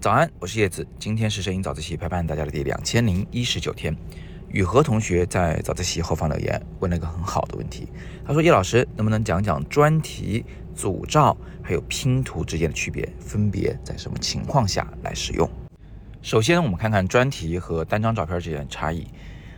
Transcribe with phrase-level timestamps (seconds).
[0.00, 3.96] 早安，我是叶子，今天是摄影早自习陪伴大家的第两千零一十九天。
[4.48, 7.88] 雨禾同学在早自习后方留言，问了一个很好的问题。
[8.24, 10.44] 他说：“叶老师，能不能讲讲专题、
[10.76, 15.50] 组照还有拼图之间的区别，分别在什么情况下来使用？”
[16.22, 19.04] 首先，我们看看专题和单张照片之间的差异。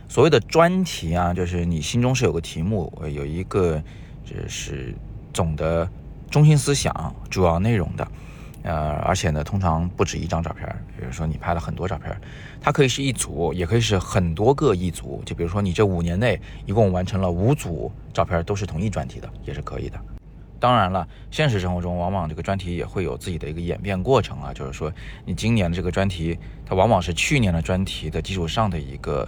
[0.07, 3.79] 所谓的专题啊，就是你心中是有个题目，有一个
[4.25, 4.95] 就是
[5.31, 5.87] 总的
[6.29, 8.07] 中心思想、主要内容的。
[8.61, 10.67] 呃，而且呢，通常不止一张照片。
[10.97, 12.15] 比如说你拍了很多照片，
[12.59, 15.23] 它可以是一组，也可以是很多个一组。
[15.25, 19.97] 就比如说你这五年内一共完成了五组照片，都是同一专题的，也是可以的。
[20.59, 24.51] 当然了，现实生活中往往这个专题也会有自己的一个演变过程啊。
[24.53, 24.91] 就是说，
[25.25, 29.25] 你今年的这个专题，它往往是去年的专题的基础上的一个，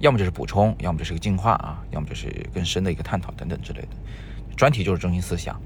[0.00, 3.88] 要么就是补充，要么就是个进化啊，要么就是更深的一个探讨等等之类的。
[4.54, 5.58] 专题就是中心思想。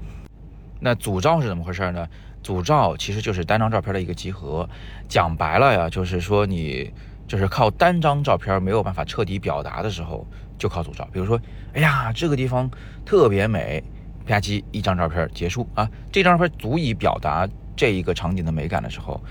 [0.79, 2.07] 那组照是怎么回事呢？
[2.41, 4.67] 组照其实就是单张照片的一个集合，
[5.09, 6.89] 讲白了呀，就是说你
[7.27, 10.25] 就是靠单张照片没有办法彻底表达的时候，
[10.57, 11.05] 就靠组照。
[11.11, 11.39] 比如说，
[11.73, 12.71] 哎呀，这个地方
[13.05, 13.83] 特别美，
[14.25, 19.21] 啪叽一张照片结束啊，这张照片足以表达这一个场景的美感的时候，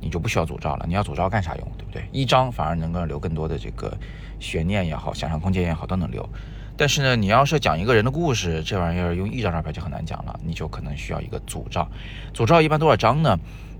[0.00, 0.84] 你就不需要组照了。
[0.88, 2.04] 你要组照干啥用，对不对？
[2.10, 3.96] 一张反而能够留更多的这个
[4.40, 6.28] 悬念也好，想象空间也好，都能留。
[6.76, 11.88] 但是呢，你要是讲一个人的故事，这玩意儿用一张照片就很难讲了，你就可能需要一个组照。
[12.34, 13.38] 组照一般多少张呢？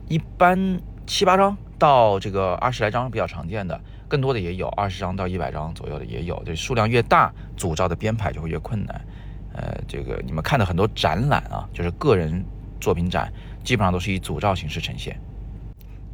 [0.09, 6.43] 一般七八张到这个二十来张比较常见的，更多的也有二十张到一百张左右的也有。
[6.47, 9.05] 这数量越大，组照的编排就会越困难。
[9.53, 12.45] 呃，这个你们看的很多展览啊，就是个人
[12.81, 13.33] 作品展，
[13.65, 15.19] 基本上都是以组照形式呈现。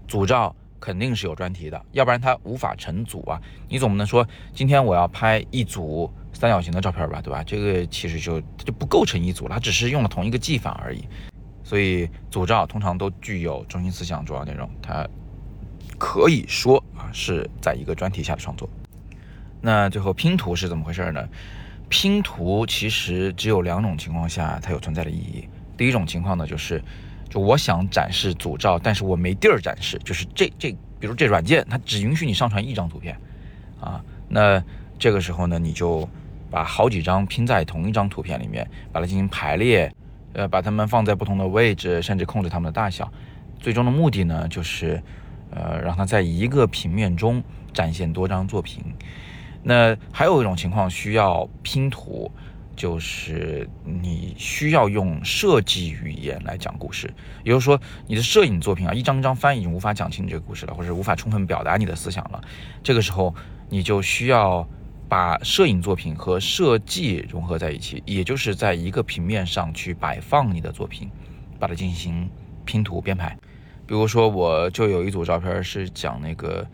[0.09, 3.41] 组照肯定是有专题的，要不然它无法成组啊。
[3.69, 6.13] 你总不能说今天我要拍一组。
[6.35, 7.45] 三角形的照片吧，对吧？
[7.45, 11.05] 这个其实就就不构成一组了，它只是用了同一个技法而已。
[11.63, 15.07] 所以组照通常都具有中心思想、主要内容，它
[15.99, 18.67] 可以说啊是在一个专题下的创作。
[19.61, 21.29] 那最后拼图是怎么回事呢？
[21.91, 25.47] 拼图其实只有两种情况下它有存在的意义。
[25.77, 26.83] 第一种情况呢，就是
[27.33, 30.71] 就我想展示组照，但是我没地儿展示，就是这这，
[31.01, 33.17] 比如这软件它只允许你上传一张图片
[33.81, 34.63] 啊，那
[34.99, 36.09] 这个时候呢，你就。
[36.53, 39.91] 把好几张拼在同一张图片里面，把它进行排列，
[40.35, 43.11] 呃，把它们放在不同的位置，甚至控制它们的大小。
[43.59, 45.03] 最终的目的呢，就是，
[45.51, 48.85] 呃，让它在一个平面中展现多张作品。
[49.63, 52.31] 那还有一种情况需要拼图，
[52.77, 57.13] 就是你需要用设计语言来讲故事。
[57.45, 62.41] 也就是说，你的摄影作品啊，一张一张翻已经无法讲清这个故事了，或者无法充分表达你的思想了。
[62.83, 63.35] 这个时候，
[63.69, 64.67] 你就需要。
[65.09, 71.11] 把摄影作品和设计融合在一起，也就是在一个平面上去摆放你的作品，
[71.59, 72.31] 把它进行
[72.65, 73.37] 拼图编排。
[73.87, 76.67] 比如说，我就有一组照片是讲那个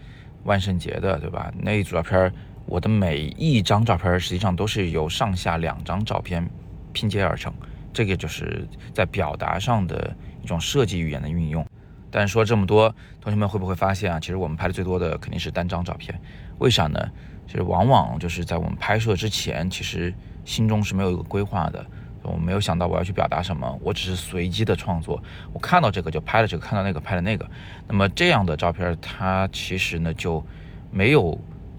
[0.45, 1.53] 万圣节的，对吧？
[1.59, 2.33] 那一组照片，
[2.69, 6.47] 我的每一张照片实际上都是由上下两张照片
[6.93, 7.51] 拼接而成，
[7.95, 11.67] 这个就是在表达上的一种设计语言的运用。
[12.11, 14.21] 但说这么多，同学们会不会发现啊？
[14.21, 16.15] 其实我们拍的最多的肯定是单张照片，
[16.59, 17.01] 为啥呢？
[17.47, 20.13] 其实往往就是在我们拍摄之前，其实
[20.45, 21.85] 心中是没有一个规划的，
[22.23, 25.23] 我没有想到我要去表达什么，我只是随机的创作，
[25.55, 27.49] 我看到这个就拍了这个，看到那个拍了那个。
[27.87, 30.45] 那么这样的照片，它其实呢就
[30.91, 31.39] 没有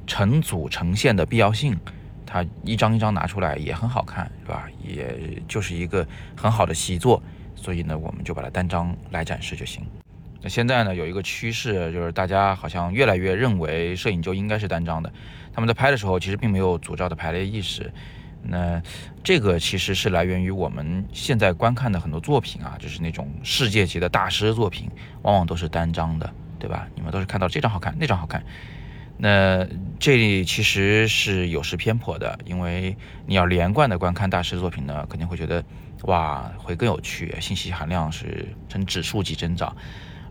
[0.10, 1.78] 成组呈现的必要性，
[2.26, 4.68] 它一张一张拿出来也很好看，是吧？
[4.84, 6.06] 也就是一个
[6.36, 7.22] 很好的习作，
[7.56, 9.86] 所以呢，我们就把它单张来展示就行。
[10.42, 15.14] 那现在呢，有一个趋势，就是大家好像越来越认为摄影就应该是单张的。
[15.54, 17.92] 他们在拍的时候，其实并没有组照的排列意识。
[18.42, 18.82] 那
[19.22, 24.90] 这个其实是来源于我们现在观看的很多作品啊，就是那种世界级的大师作品，
[25.22, 26.88] 往往都是单张的，对吧？
[26.96, 28.42] 你们都是看到这张好看，那张好看。
[29.22, 29.68] 那
[30.00, 35.62] 这里其实是有失偏颇的，因为你要连贯的观看大师作品呢，肯定会觉得
[36.04, 39.76] 哇，会更有趣，信息含量是呈指数级增长。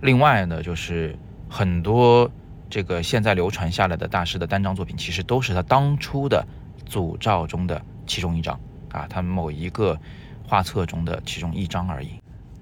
[0.01, 1.15] 另外呢，就是
[1.51, 2.31] 很多
[2.71, 6.43] 这个现在流传下来的大师的单张作品，其实都是他当初的
[6.87, 8.59] 组照中的其中一张
[8.91, 10.01] 啊，他某一个
[10.47, 12.09] 画册中的其中一张而已。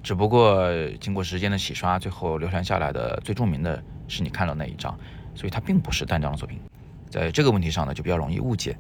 [0.03, 0.69] 只不过
[1.01, 4.99] 经过时间的洗刷，最后流传下来的最著名的是你看到那一张，
[5.37, 6.59] 所以它并不是单张的作品。
[7.09, 8.77] 在这个问题上呢，就比较容易误解。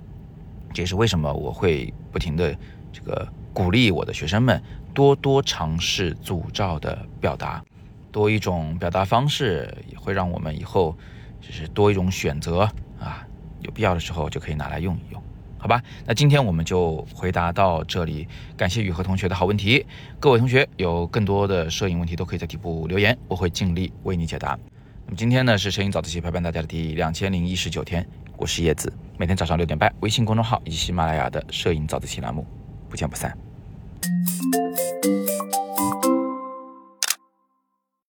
[0.73, 2.57] 这也是为什么我会不停的
[2.93, 4.61] 这个鼓励我的学生们
[4.93, 7.63] 多多尝试组照的表达。
[8.11, 10.97] 多一种表达方式，也会让我们以后
[11.41, 12.61] 就是多一种选择
[12.99, 13.27] 啊，
[13.61, 15.23] 有必要的时候就可以拿来用一用。
[15.59, 15.83] 好吧？
[16.07, 18.27] 那今天我们就回答到这里，
[18.57, 19.85] 感谢雨禾同学的好问题。
[20.21, 24.59] 各位同学有更多的摄影问题都可以在底部留言，我会尽力为你解答。
[25.07, 28.05] 那么今天呢是摄影早自习陪伴大家的第两千零一十九天，
[28.37, 32.45] 我是叶子，每天早上六点半，微信公众号以及喜马拉雅的摄影早自习栏目，
[32.91, 33.37] 不见不散。